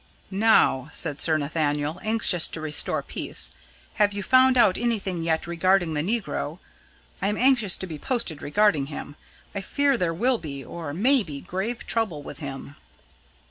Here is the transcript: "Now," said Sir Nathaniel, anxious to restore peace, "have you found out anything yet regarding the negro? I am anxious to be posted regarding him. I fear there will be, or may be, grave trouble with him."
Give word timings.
"Now," 0.31 0.89
said 0.93 1.19
Sir 1.19 1.37
Nathaniel, 1.37 1.99
anxious 2.03 2.47
to 2.47 2.59
restore 2.59 3.03
peace, 3.03 3.51
"have 4.01 4.13
you 4.13 4.23
found 4.23 4.57
out 4.57 4.75
anything 4.75 5.21
yet 5.21 5.45
regarding 5.45 5.93
the 5.93 6.01
negro? 6.01 6.57
I 7.21 7.27
am 7.27 7.37
anxious 7.37 7.77
to 7.77 7.85
be 7.85 7.99
posted 7.99 8.41
regarding 8.41 8.87
him. 8.87 9.15
I 9.53 9.61
fear 9.61 9.99
there 9.99 10.09
will 10.11 10.39
be, 10.39 10.65
or 10.65 10.91
may 10.91 11.21
be, 11.21 11.39
grave 11.39 11.85
trouble 11.85 12.23
with 12.23 12.39
him." 12.39 12.77